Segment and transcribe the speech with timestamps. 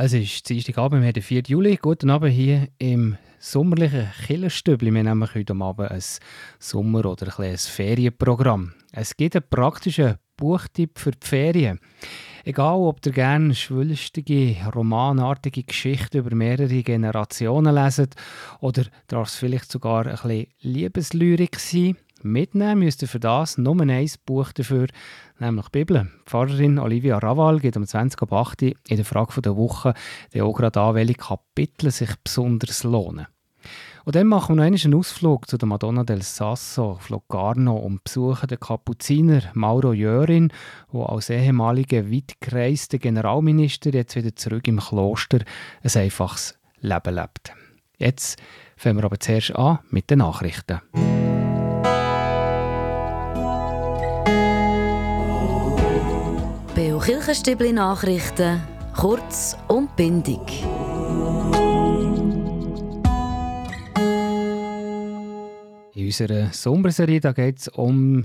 [0.00, 1.42] Es ist Dienstagabend, wir haben den 4.
[1.48, 1.74] Juli.
[1.74, 4.94] Guten Abend hier im sommerlichen Killerstübli.
[4.94, 6.02] Wir nehmen heute Abend ein
[6.60, 8.74] Sommer- oder ein, ein Ferienprogramm.
[8.92, 11.80] Es gibt einen praktischen Buchtipp für die Ferien.
[12.44, 18.14] Egal, ob ihr gerne schwülstige, romanartige Geschichten über mehrere Generationen leset
[18.60, 23.80] oder darf es vielleicht sogar ein bisschen Liebeslyrik sein, Mitnehmen müsst ihr für das nur
[23.80, 24.88] ein Buch dafür,
[25.40, 26.10] nämlich die Bibel.
[26.26, 28.74] Pfarrerin Olivia Raval geht am 20.08.
[28.88, 29.94] in der Frage der Woche
[30.34, 33.26] der auch gerade an, welche Kapitel sich besonders lohnen.
[34.04, 38.04] Und dann machen wir noch einen Ausflug zu der Madonna del Sasso auf Locarno und
[38.04, 40.50] besuchen den Kapuziner Mauro Jörin,
[40.92, 45.40] der als ehemaliger weit gereister Generalminister jetzt wieder zurück im Kloster
[45.82, 47.52] ein einfaches Leben lebt.
[47.98, 48.40] Jetzt
[48.76, 50.80] fangen wir aber zuerst an mit den Nachrichten.
[57.28, 58.58] Kirchenstübli Nachrichten,
[58.96, 60.40] kurz und bindig.
[65.94, 68.24] In unserer Sommerserie geht es um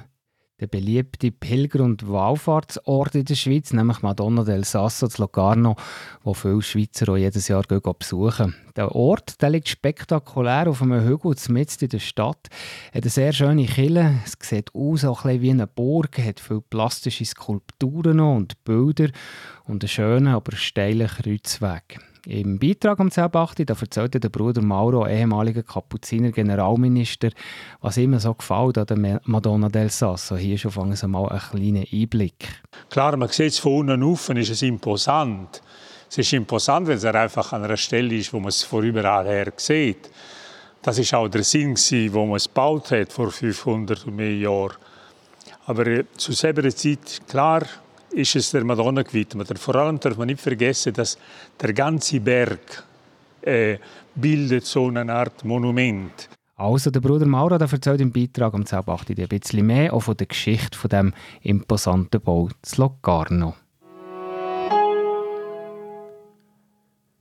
[0.64, 5.76] den beliebten Pilger- und Wallfahrtsort in der Schweiz, nämlich Madonna del Sasso zu Locarno,
[6.24, 8.56] wo viele Schweizer auch jedes Jahr besuchen.
[8.76, 12.50] Der Ort der liegt spektakulär auf einem Hügel mitten in der Stadt.
[12.92, 14.20] Er hat eine sehr schöne Kille.
[14.26, 19.10] Es sieht aus auch ein wie eine Burg, hat viele plastische Skulpturen und Bilder
[19.66, 22.00] und einen schönen, aber steilen Kreuzweg.
[22.26, 23.66] Im Beitrag am 10.8.
[23.66, 27.32] da erzählte der Bruder Mauro, ehemaliger Kapuziner Generalminister,
[27.82, 30.38] was ihm so gefällt an der Madonna del Sasso.
[30.38, 32.62] Hier schon fangen Sie mal einen kleinen Einblick.
[32.90, 35.62] Klar, man sieht es von unten auf, ist es imposant.
[36.10, 39.26] Es ist imposant, wenn es einfach an einer Stelle ist, wo man es von überall
[39.26, 40.10] her sieht.
[40.82, 41.76] Das ist auch der Sinn,
[42.14, 44.76] wo man es gebaut hat vor 500 und mehr Jahren.
[45.66, 47.64] Aber äh, zu selber Zeit, klar,
[48.16, 49.50] ist es der Madonna gewidmet.
[49.50, 51.18] Und vor allem darf man nicht vergessen, dass
[51.62, 52.84] der ganze Berg
[53.42, 53.78] äh,
[54.16, 56.30] bildet so eine Art Monument.
[56.56, 59.20] Also der Bruder Mauro der erzählt im Beitrag am 10.8.
[59.20, 63.56] ein bisschen mehr auch von der Geschichte von dem imposanten Bau zu Locarno.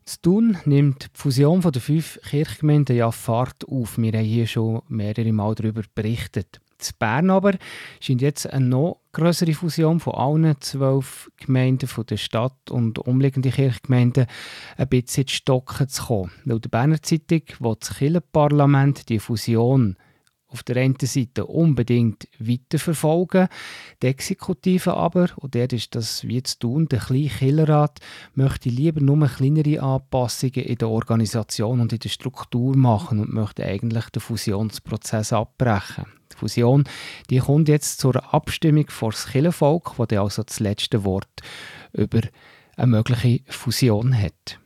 [0.05, 3.97] Zu Thun nimmt die Fusion der fünf Kirchgemeinden ja Fahrt auf.
[3.97, 6.61] Wir haben hier schon mehrere Mal darüber berichtet.
[6.91, 7.53] In Bern aber
[8.01, 13.53] scheint jetzt eine noch größere Fusion von allen zwölf Gemeinden von der Stadt und umliegenden
[13.53, 14.27] Kirchgemeinden
[14.77, 16.33] ein bisschen ins Stocken zu kommen.
[16.45, 19.97] Laut der Berner Zeitung will das Kirchenparlament die Fusion
[20.53, 23.49] auf der einen Seite unbedingt weiterverfolgen.
[24.03, 28.01] Die Exekutive aber, und der ist das wie zu tun, der kleine Killerrat,
[28.35, 33.65] möchte lieber nur kleinere Anpassungen in der Organisation und in der Struktur machen und möchte
[33.65, 36.07] eigentlich den Fusionsprozess abbrechen.
[36.43, 36.85] Fusion
[37.31, 41.29] die kommt jetzt zur Abstimmung vor das Kirchenvolk, das also das letzte Wort
[41.93, 42.21] über
[42.77, 44.59] eine mögliche Fusion hat.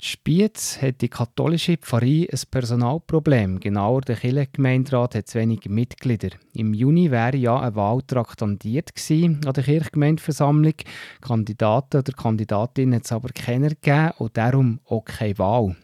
[0.00, 3.60] Spiez hat die katholische Pfarrei ein Personalproblem.
[3.60, 6.30] Genauer, der Kirchengemeinderat hat zu wenig Mitglieder.
[6.54, 8.02] Im Juni wäre ja ein Wahl
[9.44, 10.74] an der Kirchgemeindeversammlung.
[11.20, 15.76] Kandidaten oder Kandidatinnen hat es aber keiner gegeben und darum auch keine Wahl.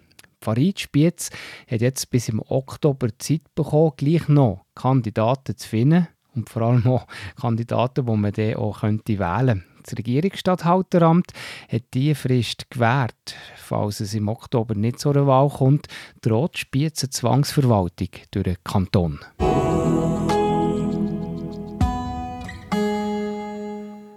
[0.44, 1.30] Pfarrei Spiez
[1.70, 6.86] hat jetzt bis im Oktober Zeit bekommen, gleich noch Kandidaten zu finden und vor allem
[6.86, 7.06] auch
[7.40, 9.74] Kandidaten, die man dann auch könnte wählen könnte.
[9.84, 11.32] Das Regierungsstatthalteramt
[11.70, 13.36] hat diese Frist gewährt.
[13.56, 15.88] Falls es im Oktober nicht zu einer Wahl kommt,
[16.22, 19.20] droht Spiez eine Zwangsverwaltung durch den Kanton.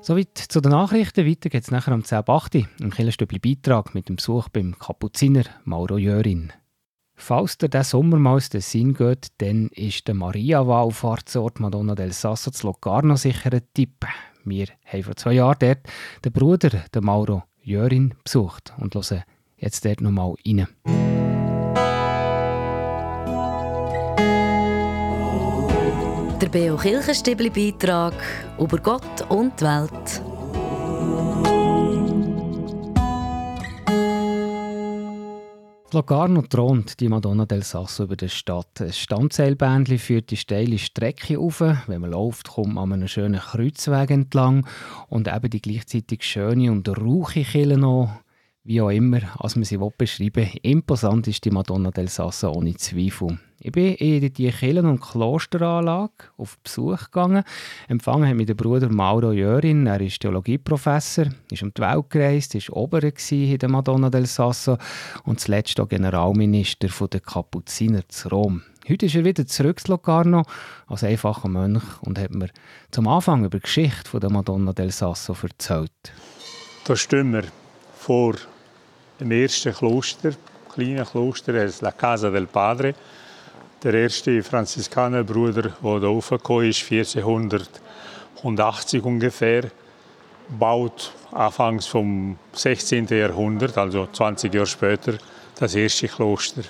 [0.07, 1.27] Soweit zu den Nachrichten.
[1.27, 5.43] Weiter geht es nachher um 10.08 Uhr im Killerstübli Beitrag mit dem Besuch beim Kapuziner
[5.65, 6.53] Mauro Jörin.
[7.13, 12.13] Falls der diesen Sommer mal aus den Sinn geht, dann ist der Maria-Wallfahrtsort Madonna del
[12.13, 14.05] Sasso zu Locarno sicher ein Tipp.
[14.45, 15.79] Wir haben vor zwei Jahren dort
[16.23, 19.25] den Bruder, den Mauro Jörin, besucht und hören
[19.57, 21.16] jetzt dort nochmal rein.
[26.47, 28.13] Der Beo Kirchenstibli Beitrag
[28.57, 30.21] über Gott und die Welt.
[35.91, 38.79] Locarno thront die Madonna del Sasso über der Stadt.
[38.79, 41.59] Ein Standseilbändchen führt die steile Strecke auf.
[41.59, 44.65] Wenn man läuft, kommt man an einem schönen Kreuzweg entlang
[45.09, 48.21] und eben die gleichzeitig schöne und rauchige Kille noch
[48.67, 52.75] wie auch immer, als man sie beschreiben will, imposant ist die Madonna del Sasso ohne
[52.75, 53.39] Zweifel.
[53.61, 57.43] Ich bin in die Kirchen- und Klosteranlage auf Besuch gegangen.
[57.87, 59.87] Empfangen hat mich der Bruder Mauro Jörin.
[59.87, 64.77] Er ist Theologieprofessor, ist um die Welt gereist, war Ober in der Madonna del Sasso
[65.23, 68.63] und zuletzt auch Generalminister der Kapuziner zu Rom.
[68.89, 70.43] Heute ist er wieder zurück zu Locarno
[70.87, 72.49] als einfacher Mönch und hat mir
[72.91, 75.91] zum Anfang über die Geschichte der Madonna del Sasso erzählt.
[76.83, 77.45] Da stehen wir
[77.97, 78.35] vor
[79.19, 80.31] dem ersten Kloster,
[80.73, 82.93] kleinen Kloster, das ist La Casa del Padre.
[83.83, 89.69] Der erste Franziskanerbruder, der hier raufgekommen ist, 1480 ungefähr,
[90.49, 93.07] baut anfangs vom 16.
[93.07, 95.13] Jahrhundert, also 20 Jahre später,
[95.59, 96.61] das erste Kloster.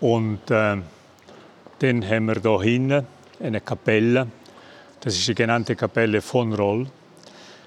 [0.00, 0.76] Und äh,
[1.78, 3.06] dann haben wir hier hinten
[3.40, 4.28] eine Kapelle.
[5.00, 6.86] Das ist die genannte Kapelle von Roll.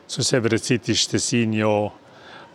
[0.08, 1.92] Zu selber Zeit war Tessin ja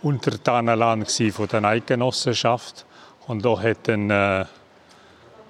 [0.05, 2.85] Untertanenland von der Eidgenossenschaft.
[3.27, 4.45] Und da hat ein, äh,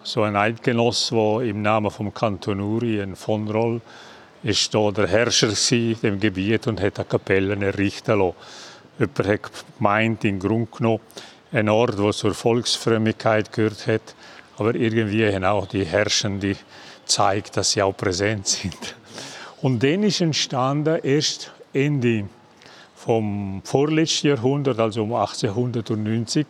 [0.05, 3.81] so ein Eidgenoss, der im Namen vom Kanton Uri, ein von Roll,
[4.45, 8.37] ist da der Herrscher in dem Gebiet und hat eine Kapelle errichten lassen.
[8.99, 11.01] Jemand hat gemeint, im Grunde genommen,
[11.51, 14.15] ein Ort, der zur Volksfrömmigkeit gehört hat,
[14.57, 16.57] aber irgendwie haben auch die Herrschenden
[17.07, 18.95] zeigt, dass sie auch präsent sind.
[19.63, 22.29] Und dann ist entstanden, erst Ende
[23.05, 26.47] vom vorletzten Jahrhundert, also um 1890,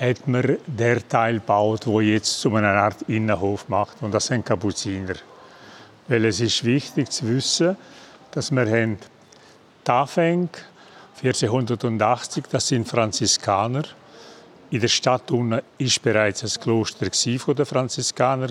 [0.00, 4.00] hat man der Teil gebaut, wo jetzt zu einer Art Innenhof macht.
[4.00, 5.14] Und das sind Kapuziner.
[6.06, 7.76] Weil es ist wichtig zu wissen,
[8.30, 8.98] dass wir haben
[9.82, 10.48] Tafeng
[11.20, 13.82] 1480, das sind Franziskaner.
[14.70, 17.08] In der Stadt unten ist bereits ein Kloster
[17.54, 18.50] der Franziskaner,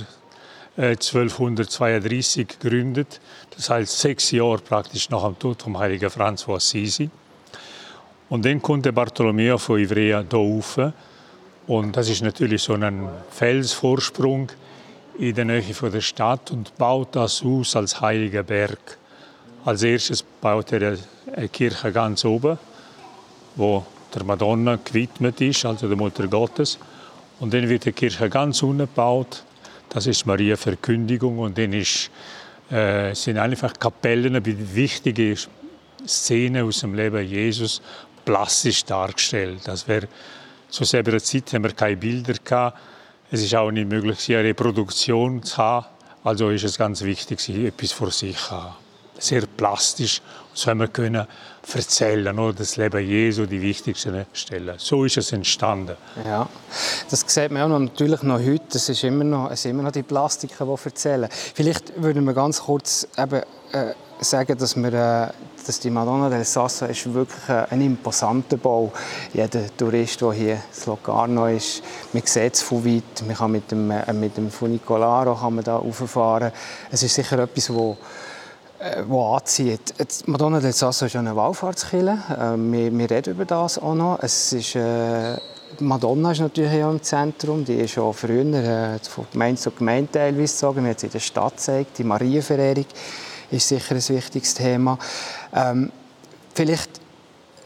[0.78, 3.22] 1232 äh, gegründet.
[3.56, 7.10] Das heißt sechs Jahre praktisch nach dem Tod vom heiligen Franz von Assisi.
[8.30, 10.80] Und dann konnte Bartolomeo von Ivrea hier rauf.
[11.68, 14.50] Und das ist natürlich so ein Felsvorsprung
[15.18, 18.98] in der Nähe von der Stadt und baut das aus als heiliger Berg.
[19.64, 20.98] Als erstes baut er
[21.34, 22.58] eine Kirche ganz oben,
[23.56, 26.78] wo der Madonna gewidmet ist, also der Mutter Gottes.
[27.40, 29.44] Und dann wird die Kirche ganz unten gebaut.
[29.96, 32.12] Das ist Maria Verkündigung und dann ist,
[32.70, 35.38] äh, sind einfach Kapellen mit wichtigen
[36.06, 37.82] Szenen aus dem Leben Jesus
[38.26, 39.62] plastisch dargestellt.
[39.64, 40.10] Das wäre
[40.70, 42.78] zu selber Zeit haben wir keine Bilder gehabt
[43.32, 45.88] es ist auch nicht möglich, eine Reproduktion zu haben.
[46.24, 48.85] Also ist es ganz wichtig, etwas vor sich zu haben.
[49.18, 50.22] Sehr plastisch.
[50.54, 51.28] So haben wir können
[51.74, 52.54] erzählen, oder?
[52.54, 54.76] das Leben Jesu, die wichtigsten Stellen.
[54.78, 55.96] So ist es entstanden.
[56.26, 56.48] Ja,
[57.10, 58.78] das sieht man auch noch, natürlich noch heute.
[58.78, 61.30] Es ist immer noch, es sind immer noch die Plastiken, die erzählen.
[61.32, 63.42] Vielleicht würden wir ganz kurz eben,
[63.72, 65.30] äh, sagen, dass wir äh,
[65.66, 68.92] dass die Madonna del Sasso ist wirklich ein imposanter Bau.
[69.34, 71.82] Jeder Tourist, der hier in Locarno ist,
[72.14, 73.26] man sieht es von weit.
[73.26, 76.52] Man kann mit dem, äh, mit dem Funicolaro kann man da rauffahren.
[76.92, 77.98] Es ist sicher etwas, wo
[78.80, 79.94] äh, wo anzieht.
[80.00, 82.18] Die Madonna del Sasso ist eine Wallfahrtskirche.
[82.30, 84.20] Äh, wir, wir reden über das auch noch.
[84.22, 85.38] Es ist, äh,
[85.80, 87.64] Madonna ist natürlich auch im Zentrum.
[87.64, 90.84] Die ist schon früher äh, von Gemeinde zu Gemeinde teilweise gezogen.
[90.84, 91.98] Wir haben sie in der Stadt gezeigt.
[91.98, 92.86] Die Marienverehrung
[93.52, 94.98] ist sicher ein wichtiges Thema.
[95.54, 95.92] Ähm,
[96.54, 97.05] vielleicht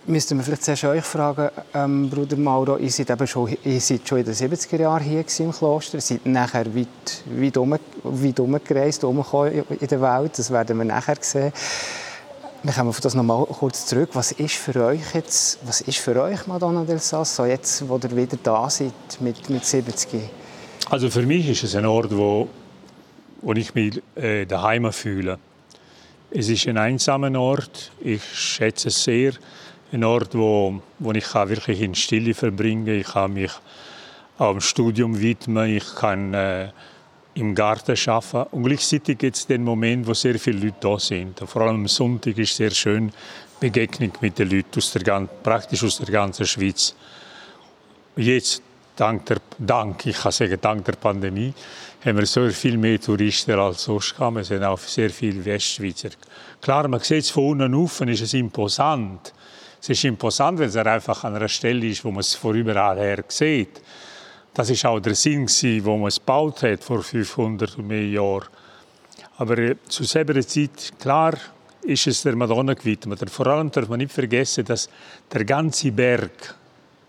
[0.10, 4.08] müsste man vielleicht zuerst euch fragen, ähm, Bruder Mauro, ihr seid, eben schon, ihr seid
[4.08, 8.40] schon in den 70er Jahren hier im Kloster, ihr seid nachher weit, weit, um, weit
[8.40, 11.54] umgereist, umgekommen in der Welt, das werden wir nachher sehen.
[12.64, 14.10] Wir kommen auf das noch mal kurz zurück.
[14.14, 18.16] Was ist für euch jetzt, was ist für euch Madonna del Sasso, jetzt, wo ihr
[18.16, 18.92] wieder da seid
[19.22, 20.10] mit, mit 70?
[20.90, 22.50] Also für mich ist es ein Ort, wo,
[23.42, 25.38] wo ich mich äh, daheim fühle.
[26.32, 27.92] Es ist ein einsamer Ort.
[28.02, 29.34] Ich schätze es sehr.
[29.92, 33.00] Ein Ort, wo, wo ich wirklich in Stille verbringen kann.
[33.00, 33.52] Ich kann mich
[34.38, 35.76] auch dem Studium widmen.
[35.76, 36.70] Ich kann äh,
[37.34, 38.56] im Garten arbeiten.
[38.56, 41.40] Und gleichzeitig gibt es den Moment, wo sehr viele Leute da sind.
[41.40, 43.12] Vor allem am Sonntag ist sehr schön
[43.60, 46.94] Begegnung mit den Leuten aus der, praktisch aus der ganzen Schweiz.
[48.16, 48.62] Jetzt
[48.96, 51.54] dank der, dank, ich kann sagen, dank der Pandemie,
[52.06, 54.36] haben wir so viel mehr Touristen als sonst gehabt.
[54.36, 56.10] Wir sind auch sehr viele Westschweizer.
[56.62, 59.34] Klar, man sieht es von unten auf, ist es imposant.
[59.82, 62.98] Es ist imposant, weil es einfach an einer Stelle ist, wo man es von überall
[62.98, 63.82] her sieht.
[64.54, 65.48] Das ist auch der Sinn,
[65.86, 68.48] wo man es gebaut hat vor 500 und mehr Jahren.
[69.38, 71.34] Aber äh, zu selber Zeit, klar,
[71.82, 73.30] ist es der Madonna gewidmet.
[73.30, 74.90] Vor allem darf man nicht vergessen, dass
[75.32, 76.56] der ganze Berg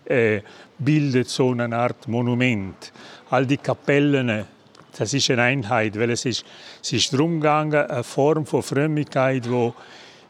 [0.05, 0.41] äh,
[0.77, 2.91] bildet so eine Art Monument.
[3.29, 4.45] All die Kapellen,
[4.97, 6.45] das ist eine Einheit, weil es ist,
[6.81, 9.71] es ist darum gegangen, eine Form von Frömmigkeit, die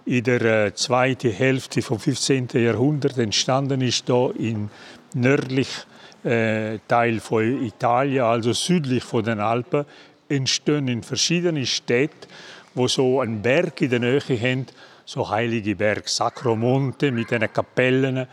[0.05, 2.49] in der äh, zweiten Hälfte vom 15.
[2.53, 4.69] Jahrhundert entstanden ist, hier im
[5.13, 5.83] nördlichen
[6.23, 9.85] äh, Teil von Italien, also südlich von den Alpen,
[10.29, 12.27] entstehen in verschiedenen Städten,
[12.73, 14.65] wo so ein Berg in der Nähe haben,
[15.05, 18.27] so heilige Berg, Sacromonte mit den Kapellen,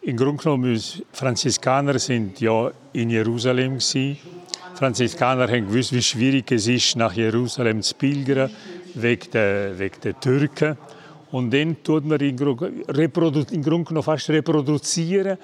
[0.00, 0.80] im Grunde genommen,
[1.12, 3.78] Franziskaner sind ja in Jerusalem.
[4.74, 8.48] Franziskaner haben gewusst, wie schwierig es ist, nach Jerusalem zu pilgern,
[8.94, 10.76] wegen der, wegen der Türken.
[11.30, 15.38] Und dann tut man im Grunde, genommen fast reproduzieren,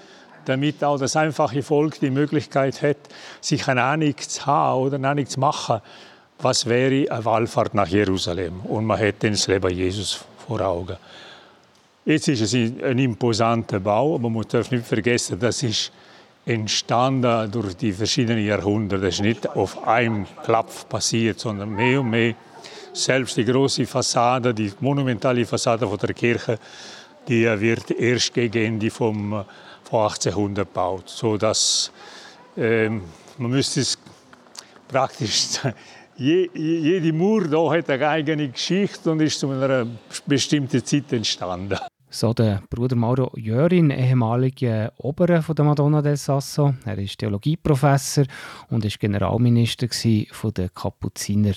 [0.44, 2.96] damit auch das einfache Volk die Möglichkeit hat,
[3.40, 5.80] sich eine Ahnung zu haben oder eine Ahnung zu machen,
[6.38, 8.60] was wäre eine Wallfahrt nach Jerusalem.
[8.60, 10.96] Und man hat das Leben Jesus vor Augen.
[12.04, 15.90] Jetzt ist es ein imposanter Bau, aber man darf nicht vergessen, das ist
[16.46, 19.06] entstanden durch die verschiedenen Jahrhunderte.
[19.06, 22.34] Das ist nicht auf einem Klapp passiert, sondern mehr und mehr.
[22.94, 26.58] Selbst die große Fassade, die monumentale Fassade von der Kirche,
[27.26, 29.44] die wird erst gegen Ende vom,
[29.82, 31.90] von 1800 gebaut, so dass
[32.56, 33.02] ähm,
[33.36, 33.98] man müsste es
[34.86, 35.58] praktisch
[36.16, 39.88] je, jede Mauer da hat eine eigene Geschichte und ist zu einer
[40.24, 41.76] bestimmten Zeit entstanden.
[42.10, 46.72] So der Bruder Mauro Jörin, ehemaliger Oberer von der Madonna del Sasso.
[46.84, 48.26] Er ist Theologieprofessor
[48.70, 49.88] und ist Generalminister
[50.30, 51.54] von der Kapuziner.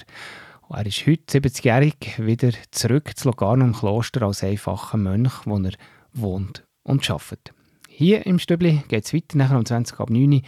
[0.69, 5.71] Er ist heute 70-jährig wieder zurück zu Locarno im Kloster als einfacher Mönch, wo er
[6.11, 7.53] wohnt und arbeitet.
[7.87, 10.41] Hier im Stübli geht es weiter, nachher um 20 ab 9 Uhr.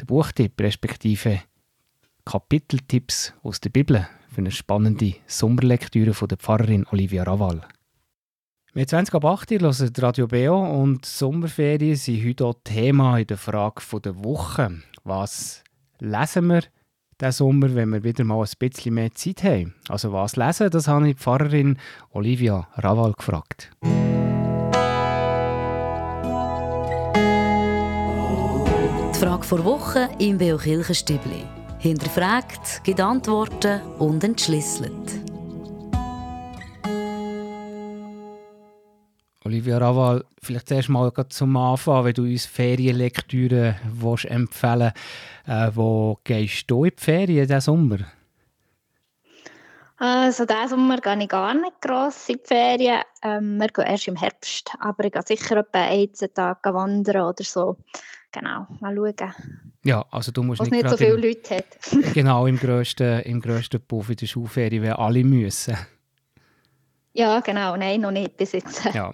[0.00, 1.42] Der Buchtipp, respektive
[2.24, 7.60] Kapiteltipps aus der Bibel für eine spannende Sommerlektüre von der Pfarrerin Olivia Raval.
[8.72, 13.26] Wir 20 ab 8 Uhr hören Radio Beo und Sommerferien sind heute auch Thema in
[13.26, 14.80] der Frage der Woche.
[15.04, 15.62] Was
[15.98, 16.62] lesen wir
[17.20, 19.74] diesen Sommer, wenn wir wieder mal ein bisschen mehr Zeit haben?
[19.88, 21.78] Also was lesen, das habe ich die Pfarrerin
[22.12, 23.70] Olivia Raval gefragt.
[29.14, 31.44] Die Frage vor Woche im Beo Kirchenstübli.
[31.78, 34.99] Hinterfragt, gibt Antworten und entschlüsselt.
[39.78, 44.92] Raval, vielleicht zuerst mal zum Anfang, wenn du uns Ferienlektüre willst empfehlen
[45.46, 47.98] äh, Wo gehst du in die Ferien diesen Sommer?
[49.96, 53.02] Also diesen Sommer gehe ich gar nicht gross in die Ferien.
[53.22, 57.44] Ähm, wir gehen erst im Herbst, aber ich gehe sicher etwa einen Tag wandern oder
[57.44, 57.76] so.
[58.32, 59.34] Genau, mal schauen.
[59.84, 61.64] Ja, also du musst Was nicht, nicht so viele im, Leute hat.
[62.14, 65.76] genau, im grössten, im grössten Puff in der Schulferie, wenn alle müssen.
[67.12, 67.76] Ja, genau.
[67.76, 68.84] Nein, noch nicht bis jetzt.
[68.94, 69.12] Ja.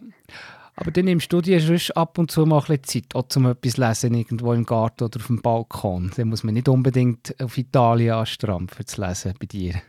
[0.79, 4.12] Aber dann im Studio ist ab und zu mal ein Zeit, auch zum etwas lesen,
[4.12, 6.12] irgendwo im Garten oder auf dem Balkon.
[6.15, 9.81] Dann muss man nicht unbedingt auf Italien anstrampfen für zu lesen bei dir.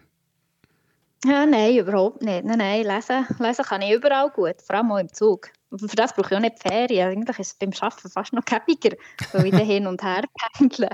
[1.25, 2.45] Ja, nein, überhaupt nicht.
[2.45, 5.49] Nein, nein, lesen, lesen kann ich überall gut, vor allem auch im Zug.
[5.75, 7.09] Für das brauche ich auch nicht Ferien.
[7.09, 8.95] Eigentlich ist es beim Arbeiten fast noch käppiger,
[9.33, 10.23] weil ich hin und her
[10.57, 10.89] pendle.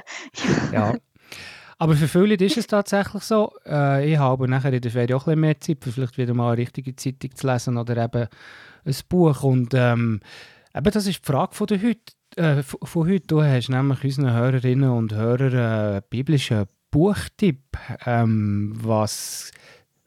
[0.72, 0.96] ja.
[1.78, 3.52] Aber für viele ist es tatsächlich so.
[3.66, 6.34] Äh, ich habe nachher in der Ferien auch ein bisschen mehr Zeit, für vielleicht wieder
[6.34, 8.28] mal eine richtige Zeitung zu lesen oder eben
[8.86, 9.44] ein Buch.
[9.44, 10.20] Und ähm,
[10.76, 13.28] eben das ist die Frage von, der heute, äh, von heute.
[13.28, 17.78] Du hast nämlich unseren Hörerinnen und Hörern einen biblischen Buchtipp.
[18.06, 19.52] Ähm, was,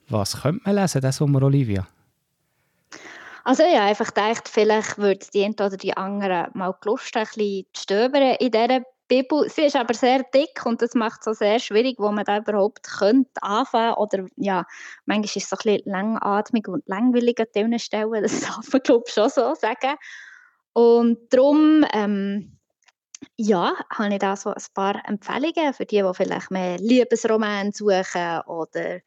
[0.08, 1.86] was könnte man lesen diesen Sommer, Olivia?
[3.46, 7.66] Also ja, einfach gedacht, vielleicht würde die eine oder die andere mal Lust ein bisschen
[7.76, 11.58] stöbern in dieser Bibel, sie ist aber sehr dick und das macht es so sehr
[11.58, 14.64] schwierig, wo man da überhaupt könnte anfangen oder ja,
[15.04, 18.82] manchmal ist es so ein bisschen langatmig und langweilig an diesen Stellen, das darf man
[18.82, 19.96] glaube ich schon so sagen.
[20.72, 22.58] Und darum, ähm,
[23.36, 28.40] ja, habe ich da so ein paar Empfehlungen für die, die vielleicht mehr Liebesroman suchen
[28.46, 29.00] oder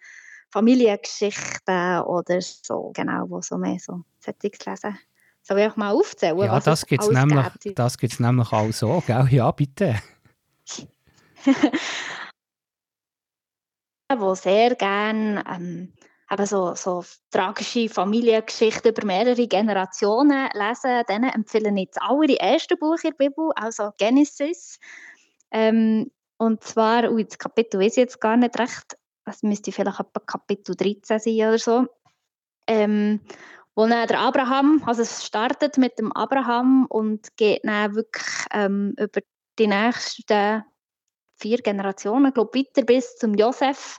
[0.51, 4.97] Familiengeschichten oder so, genau, wo so mehr so Settings lesen
[5.49, 6.37] soll ich auch mal aufzählen?
[6.37, 9.27] Ja, das gibt es nämlich, das gibt's nämlich auch so, gell?
[9.31, 9.95] Ja, bitte.
[14.17, 15.93] wo sehr gerne ähm,
[16.31, 22.97] eben so, so tragische Familiengeschichten über mehrere Generationen lesen, denen empfehle ich das allererste Buch
[23.03, 24.79] in der Bibel, also Genesis.
[25.51, 30.19] Ähm, und zwar, ui, das Kapitel ich jetzt gar nicht recht, das müsste vielleicht etwa
[30.25, 31.87] Kapitel 13 sein oder so.
[32.67, 33.21] Ähm,
[33.79, 38.93] wo dann der Abraham, also es startet mit dem Abraham und geht dann wirklich ähm,
[38.97, 39.21] über
[39.57, 40.65] die nächsten
[41.37, 43.97] vier Generationen, glaube weiter bis zum Josef.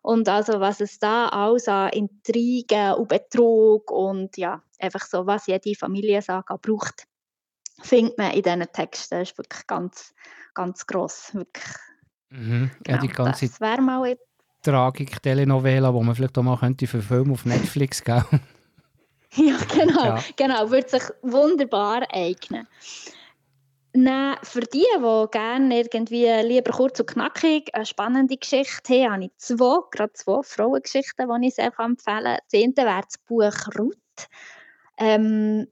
[0.00, 5.46] Und also was es da alles an Intrigen und Betrug und ja, einfach so, was
[5.46, 7.04] jede Familiensaga braucht,
[7.82, 9.18] findet man in diesen Texten.
[9.18, 10.14] Das ist wirklich ganz,
[10.54, 11.34] ganz gross.
[11.34, 11.74] Wirklich.
[12.30, 12.70] Mhm.
[12.86, 14.16] Ja, genau, die ganze das wäre mal
[14.62, 18.40] Tragik-Telenovela, die man vielleicht auch mal könnte für Filme auf Netflix geben
[19.36, 20.04] Ja, genau.
[20.04, 20.24] Ja.
[20.36, 22.66] genau würde sich wunderbar eignen.
[23.92, 29.24] Nein, für die, die gerne irgendwie lieber kurz und knackig eine spannende Geschichte haben, habe
[29.24, 32.38] ich zwei, gerade zwei Frauengeschichten, die ich sehr empfehlen kann.
[32.50, 33.96] Das eine wäre das Buch Ruth.
[34.98, 35.66] Ähm,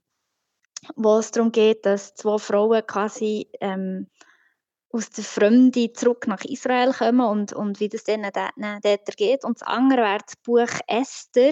[0.95, 4.07] wo es darum geht, dass zwei Frauen quasi ähm,
[4.89, 9.43] aus der Fremde zurück nach Israel kommen und, und wie das denen dort geht.
[9.43, 11.51] Und das andere wäre das Buch Esther.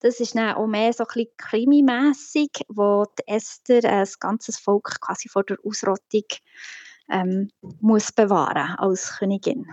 [0.00, 5.00] Das ist dann auch mehr so ein bisschen krimimässig, wo die Esther ein ganzes Volk
[5.00, 6.24] quasi vor der Ausrottung
[7.10, 7.50] ähm,
[7.80, 9.66] muss bewahren als Königin.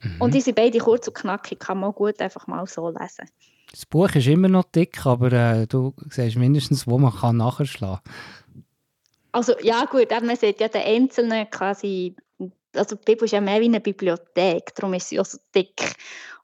[0.00, 0.20] Mhm.
[0.20, 3.28] Und die sind beide kurz und knackig, kann man gut einfach mal so lesen.
[3.70, 8.00] Das Buch ist immer noch dick, aber äh, du siehst mindestens, wo man kann nachschlagen
[8.02, 8.14] kann.
[9.32, 12.16] Also ja gut, man sieht ja den Einzelnen quasi,
[12.74, 15.94] also die Bibel ist ja mehr wie eine Bibliothek, darum ist sie auch so dick.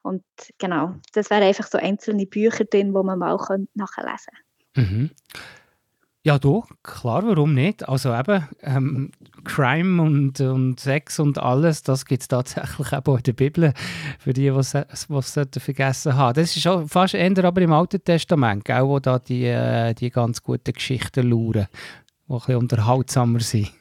[0.01, 0.23] Und
[0.57, 3.37] genau, das wären einfach so einzelne Bücher drin, wo man mal
[3.73, 4.33] nachlesen
[4.75, 4.91] könnte.
[4.93, 5.11] Mhm.
[6.27, 7.87] Ja, du, klar, warum nicht?
[7.87, 9.11] Also eben, ähm,
[9.45, 13.73] Crime und, und Sex und alles, das gibt es tatsächlich auch in der Bibel,
[14.19, 14.73] für die, die es
[15.57, 16.33] vergessen haben.
[16.33, 20.09] Das ist auch fast eher aber im Alten Testament, gell, wo da die, äh, die
[20.09, 21.67] ganz guten Geschichten lauern,
[22.29, 23.71] ein bisschen unterhaltsamer sind.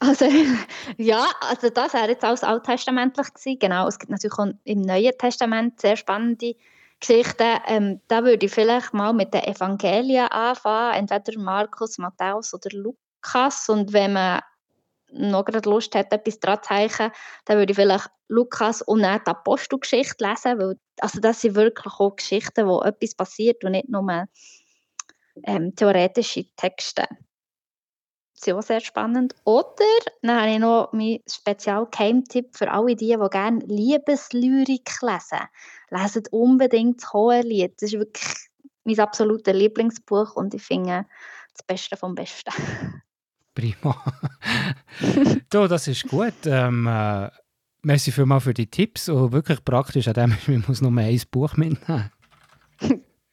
[0.00, 0.26] Also,
[0.98, 3.58] ja, also das wäre jetzt alles alttestamentlich gewesen.
[3.58, 6.56] Genau, es gibt natürlich auch im Neuen Testament sehr spannende
[7.02, 12.70] Geschichten, ähm, da würde ich vielleicht mal mit den Evangelien anfangen, entweder Markus, Matthäus oder
[12.70, 13.68] Lukas.
[13.68, 14.40] Und wenn man
[15.10, 17.10] noch gerade Lust hat, etwas dran zu zeichnen,
[17.44, 21.92] dann würde ich vielleicht Lukas und dann die Apostelgeschichte lesen, weil also das sind wirklich
[21.94, 24.26] auch Geschichten, wo etwas passiert und nicht nur
[25.44, 27.04] ähm, theoretische Texte
[28.44, 29.34] sind auch sehr spannend.
[29.44, 29.84] Oder
[30.22, 35.48] dann habe ich noch meinen Spezial-Keimtipp für alle die, die gerne Liebeslyrik lesen.
[35.90, 37.74] Lesen unbedingt das Hohelied.
[37.80, 38.48] Das ist wirklich
[38.84, 41.06] mein absolutes Lieblingsbuch und ich finde
[41.54, 42.52] das Beste vom Besten.
[43.54, 44.02] Prima.
[45.50, 46.32] du, das ist gut.
[46.46, 47.28] Ähm, äh,
[47.82, 51.56] merci vielmals für die Tipps und wirklich praktisch, an dem ich muss nur ein Buch
[51.56, 52.10] mitnehmen.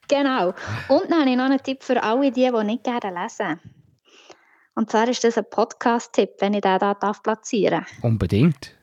[0.07, 0.49] genau.
[0.89, 3.78] Und dann habe ich noch einen Tipp für alle die, die nicht gerne lesen.
[4.79, 7.91] Und zwar ist das ein Podcast-Tipp, wenn ich den da platzieren darf.
[8.01, 8.77] Unbedingt.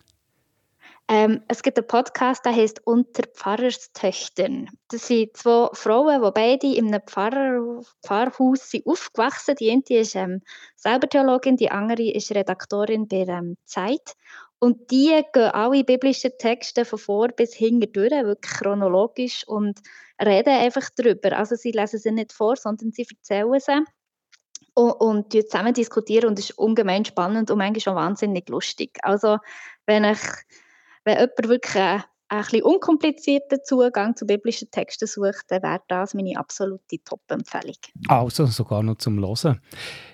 [1.08, 4.68] Ähm, es gibt einen Podcast, der heißt Unter Pfarrerstöchtern.
[4.88, 10.14] Das sind zwei Frauen, die beide in einem Pfarrer, Pfarrhaus sind aufgewachsen Die eine ist
[10.16, 10.42] ähm,
[10.76, 14.12] selber Theologin, die andere ist Redaktorin bei ähm, Zeit.
[14.58, 19.80] Und die gehen alle biblischen Texte von vor bis hinten durch, wirklich chronologisch und
[20.22, 21.38] reden einfach darüber.
[21.38, 23.82] Also sie lesen sie nicht vor, sondern sie erzählen sie
[24.76, 28.98] und, und zusammen diskutieren und es ist ungemein spannend und manchmal schon wahnsinnig lustig.
[29.02, 29.38] Also
[29.86, 30.18] wenn ich,
[31.04, 36.12] wenn jemand wirklich einen, ein bisschen unkomplizierten Zugang zu biblischen Texten sucht, dann wäre das
[36.12, 37.76] meine absolute Top-Empfehlung.
[38.08, 39.60] Also sogar noch zum Hören.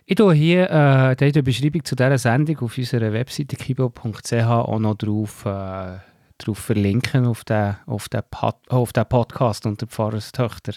[0.06, 4.94] Ich tue hier äh, die Beschreibung zu dieser Sendung auf unserer Webseite kibo.ch auch noch
[4.94, 5.98] drauf, äh,
[6.38, 10.74] drauf verlinken auf den, auf, den Pod, auf den Podcast unter Pfarrerstöchter.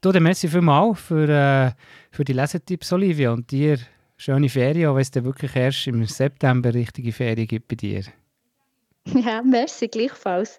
[0.00, 1.72] Du, dann merci vielmals für, äh,
[2.10, 3.78] für die Lesetipps, Olivia, und dir
[4.16, 8.04] schöne Ferien, auch wenn es dann wirklich erst im September richtige Ferien gibt bei dir.
[9.06, 10.58] Ja, merci, gleichfalls.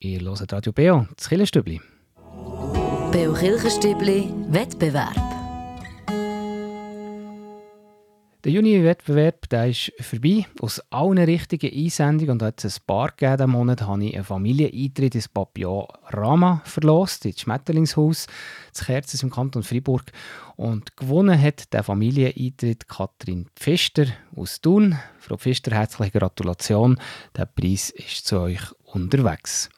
[0.00, 1.80] Ihr hört Radio Beo, das Killenstübli.
[3.10, 5.31] Beo Kirchenstübli Wettbewerb.
[8.44, 10.46] Der Juni-Wettbewerb ist vorbei.
[10.60, 14.24] Aus allen richtigen Einsendungen, und hat es ein paar gegeben diesen Monat, habe ich einen
[14.24, 18.26] Familieneintritt ins Papillon Rama verlost, ins Schmetterlingshaus,
[18.72, 20.10] das Kerzes im Kanton Freiburg.
[20.56, 24.98] Und gewonnen hat der Familieneintritt Katrin Pfister aus Thun.
[25.20, 26.98] Frau Pfister, herzliche Gratulation.
[27.36, 29.70] Der Preis ist zu euch unterwegs.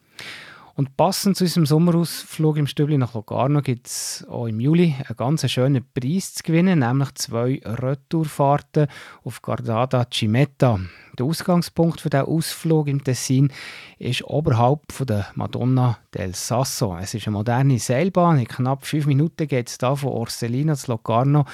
[0.77, 5.17] Und passend zu unserem Sommerausflug im Stübli nach Locarno gibt es auch im Juli einen
[5.17, 8.89] ganz schönen Preis zu gewinnen, nämlich zwei Retourfahrten
[9.23, 10.81] auf Gardada Cimetta.
[11.17, 13.53] Der Ausgangspunkt für diesen Ausflug im Tessin
[14.01, 16.97] ist oberhalb von der Madonna del Sasso.
[17.01, 18.41] Es ist eine moderne Seilbahn.
[18.41, 21.45] In knapp fünf Minuten geht es hier von Orselina zu Locarno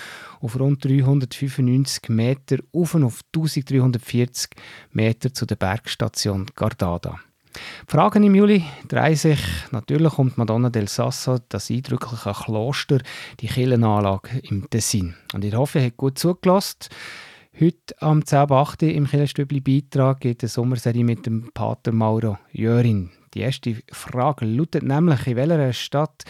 [0.41, 4.51] auf rund 395 Meter auf und auf 1340
[4.93, 7.21] Meter zu der Bergstation Gardada.
[7.87, 12.99] Fragen im Juli drehen sich natürlich die Madonna del Sasso, das eindrückliche Kloster,
[13.41, 15.15] die Kirchenanlage im Tessin.
[15.35, 16.89] Und ich hoffe, ihr habt gut zugelassen.
[17.61, 18.89] Heute am 10.8.
[18.89, 23.11] im Kirchenstübli Beitrag geht eine Sommerserie mit dem Pater Mauro Jörin.
[23.35, 26.25] Die erste Frage lautet nämlich, in welcher Stadt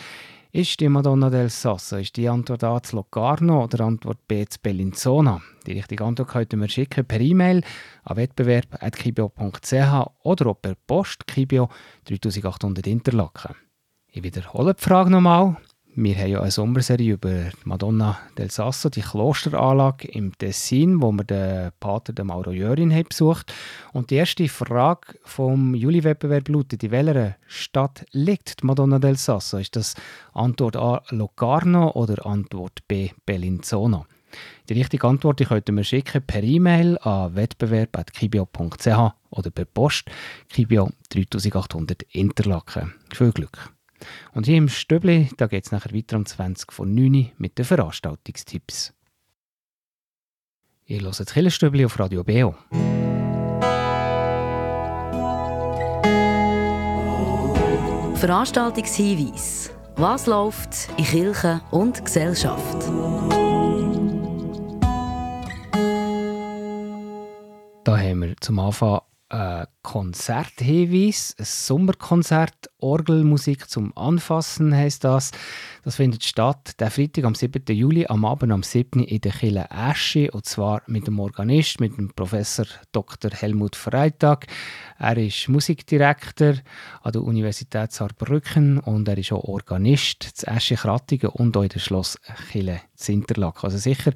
[0.52, 1.96] ist die Madonna del Sasso?
[1.96, 5.40] Ist die Antwort A zu Locarno oder Antwort B zu Bellinzona?
[5.66, 7.62] Die richtige Antwort könnt ihr mir schicken per E-Mail
[8.04, 11.68] an wettbewerb.kibio.ch oder auch per Post Kibio
[12.06, 13.54] 3800 Interlaken.
[14.08, 15.56] Ich wiederhole die Frage nochmal.
[15.96, 21.24] Wir haben ja eine Sommerserie über Madonna del Sasso, die Klosteranlage im Tessin, wo wir
[21.24, 23.52] den Pater den Mauro Jörin haben besucht
[23.92, 29.58] Und die erste Frage vom Juli-Wettbewerb lautet, in welcher Stadt liegt die Madonna del Sasso?
[29.58, 29.96] Ist das
[30.32, 34.06] Antwort A Locarno oder Antwort B Bellinzona?
[34.68, 38.86] Die richtige Antwort die könnt ihr mir schicken per E-Mail an wettbewerb.kibio.ch
[39.30, 40.08] oder per Post
[40.48, 42.94] Kibio 3800 Interlaken.
[43.12, 43.72] Viel Glück!
[44.32, 47.64] Und hier im Stöbli, da geht es nachher weiter um 20 von 9 mit den
[47.64, 48.94] Veranstaltungstipps.
[50.86, 52.56] Ihr hört das Killenstübli auf Radio Beo.
[58.16, 59.70] Veranstaltungshinweis.
[59.96, 62.82] Was läuft in Kirche und Gesellschaft?
[67.84, 75.30] Da haben wir zum Anfang ein Konzerthinweis, ein Sommerkonzert, Orgelmusik zum Anfassen heisst das.
[75.84, 77.62] Das findet statt der Freitag am 7.
[77.68, 79.04] Juli am Abend am 7.
[79.04, 83.30] in der Kille Eschi und zwar mit dem Organist, mit dem Professor Dr.
[83.30, 84.46] Helmut Freitag.
[84.98, 86.54] Er ist Musikdirektor
[87.02, 91.68] an der Universität Saarbrücken und er ist auch Organist zu Eschi Krattigen und auch in
[91.68, 92.18] der Schloss
[92.50, 93.62] Kille Zinterlaken.
[93.62, 94.12] Also sicher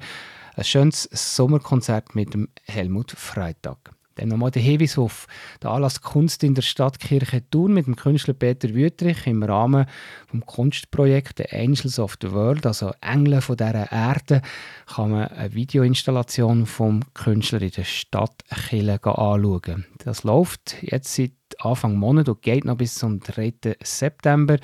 [0.55, 3.94] ein schönes Sommerkonzert mit dem Helmut Freitag.
[4.15, 5.27] Dann nochmal der Hinweis auf
[5.61, 9.85] den Anlass Kunst in der Stadtkirche Thun mit dem Künstler Peter Wüttrich im Rahmen
[10.33, 14.41] des Kunstprojekts The Angels of the World, also Engel von dieser Erde,
[14.87, 19.85] kann man eine Videoinstallation vom Künstler in der Stadtkirche anschauen.
[20.03, 23.53] Das läuft jetzt seit Anfang Monat und geht noch bis zum 3.
[23.83, 24.57] September.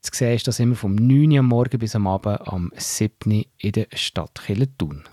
[0.00, 3.44] Zu sehen ist das immer vom 9 Uhr am Morgen bis am Abend am 7.
[3.56, 5.04] in der Stadtkirche Thun.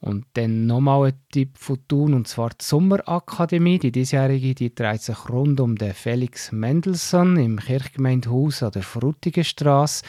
[0.00, 3.78] Und dann nochmal ein Tipp von Thun, und zwar die Sommerakademie.
[3.78, 10.04] Die diesjährige die dreht sich rund um den Felix Mendelssohn im Kirchgemeindehaus an der Frutigenstrasse.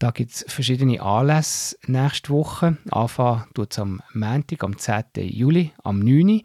[0.00, 2.76] Da gibt es verschiedene Anlässe nächste Woche.
[2.90, 5.04] Anfangen tut es am Montag, am 10.
[5.14, 6.42] Juli, am 9.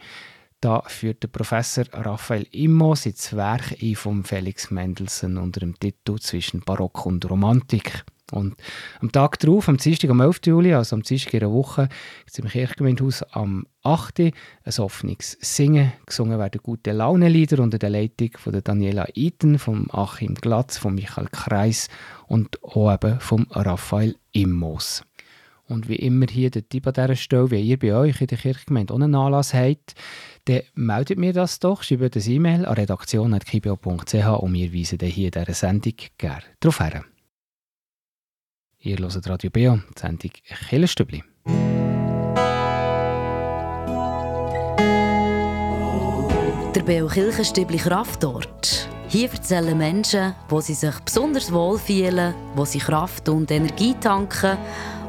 [0.62, 6.20] Da führt der Professor Raphael Immo sein Werk ein vom Felix Mendelssohn unter dem Titel
[6.20, 8.04] «Zwischen Barock und Romantik».
[8.32, 8.56] Und
[9.02, 10.42] am Tag darauf, am Dienstag, am 11.
[10.46, 11.90] Juli, also am Dienstag in der Woche,
[12.20, 14.20] gibt es im Kirchgemeindehaus am 8.
[14.20, 14.34] ein
[14.78, 15.92] offenes Singen.
[16.06, 21.28] Gesungen werden gute Launenlieder unter der Leitung von Daniela Eiten, vom Achim Glatz, von Michael
[21.32, 21.88] Kreis
[22.28, 25.04] und auch eben vom Raphael Immos.
[25.70, 28.40] Und wie immer hier der Tipp an dieser Stelle, wenn ihr bei euch in der
[28.40, 29.94] Kirchgemeinde einen Anlass habt,
[30.46, 35.28] dann meldet mir das doch, schreibt ein E-Mail an redaktion.kibio.ch und wir weisen dann hier
[35.28, 37.04] in dieser Sendung gerne darauf hin.
[38.82, 40.32] Ihr hört Radio Beo, die Sendung
[40.70, 41.22] Killerstübli.
[46.74, 48.88] Der Beo Kirchenstübli Kraftort.
[49.10, 54.58] Hier erzählen Menschen, wo sie sich besonders wohlfühlen, wo sie Kraft und Energie tanken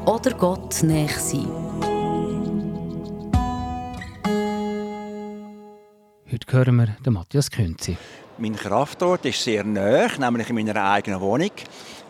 [0.05, 1.47] oder Gott näher sind.
[6.29, 7.95] Heute hören wir den Matthias Künzi.
[8.37, 11.51] Mein Kraftort ist sehr nah, nämlich in meiner eigenen Wohnung.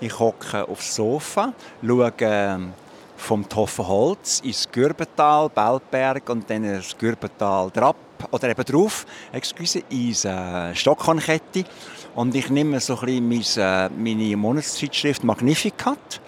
[0.04, 1.54] Ich hocke aufs Sofa,
[1.86, 2.74] schaue ähm,
[3.18, 7.96] vom Toffenholz ins Gürbental, Belberg und dann ins Gürbental drauf
[8.32, 11.66] oder eben drauf, excuse, ins äh, Stockhornkette.
[12.16, 16.20] Und ich nehme so ein bisschen äh, meine Monatszeitschrift Magnificat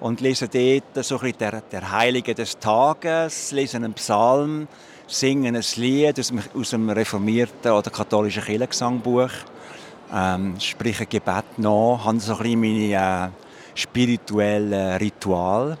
[0.00, 4.68] und lese dort so ein bisschen der, der Heilige des Tages, lese einen Psalm,
[5.06, 9.32] singe ein Lied aus dem, aus dem reformierten oder katholischen Kirchengesangbuch
[10.12, 13.28] ähm, spreche Gebet nach, habe so ein bisschen meine äh,
[13.74, 15.76] spirituellen Ritual.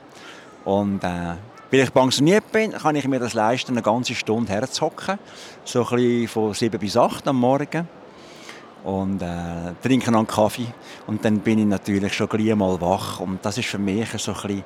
[0.64, 1.34] Und äh,
[1.70, 5.18] weil ich pensioniert bin, kann ich mir das leisten, eine ganze Stunde herzuhocken,
[5.64, 7.86] so ein bisschen von 7 bis 8 am Morgen.
[8.84, 10.68] Und äh, trinke noch einen Kaffee.
[11.06, 13.20] Und dann bin ich natürlich schon gleich mal wach.
[13.20, 14.64] Und das ist für mich so ein bisschen,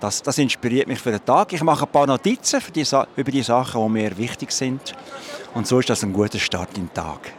[0.00, 1.52] das, das inspiriert mich für den Tag.
[1.52, 4.94] Ich mache ein paar Notizen die, über die Sachen, die mir wichtig sind.
[5.54, 7.37] Und so ist das ein guter Start in den Tag.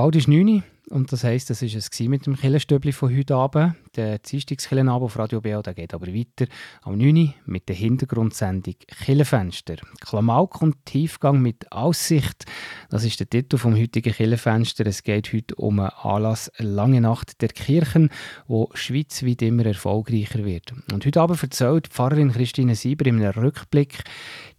[0.00, 3.74] Bald ist 9 und das heisst, das war es mit dem Killenstübli von heute Abend.
[3.96, 6.46] Der Dienstagskillenabend auf Radio BO der geht aber weiter
[6.80, 9.76] am 9 mit der Hintergrundsendung Killenfenster.
[10.00, 12.46] Klamauk und Tiefgang mit Aussicht,
[12.88, 14.86] das ist der Titel vom heutigen Killenfenster.
[14.86, 18.08] Es geht heute um einen Anlass Lange Nacht der Kirchen,
[18.48, 20.72] wo schweizweit immer erfolgreicher wird.
[20.94, 24.02] Und heute Abend erzählt Pfarrerin Christine Sieber in einem Rückblick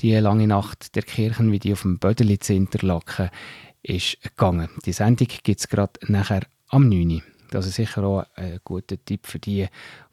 [0.02, 3.32] die Lange Nacht der Kirchen, wie die auf dem Bödeli zu Interlaken
[3.84, 4.70] ist gegangen.
[4.86, 7.22] Die Sendung gibt es gerade nachher am 9.
[7.50, 9.68] Das ist sicher auch ein guter Tipp für die,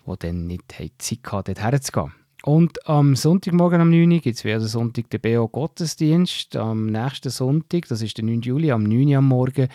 [0.07, 2.13] die dann nicht Zeit hatten, dort herzugehen.
[2.45, 4.21] Und am Sonntagmorgen am 9.
[4.21, 6.57] gibt es wieder Sonntag den BO Gottesdienst.
[6.57, 8.43] Am nächsten Sonntag, das ist der 9.
[8.43, 9.17] Juli, am 9.
[9.17, 9.69] am Morgen,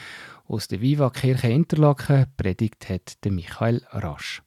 [0.48, 4.42] aus der Viva Kirche Interlaken, predigt hat Michael Rasch.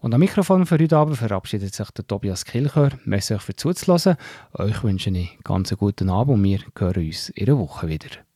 [0.00, 2.90] Und am Mikrofon für heute Abend verabschiedet sich der Tobias Kilchör.
[3.04, 4.16] Merci euch für zuzuhören.
[4.52, 8.27] Euch wünsche ich einen ganz guten Abend und wir hören uns in einer Woche wieder.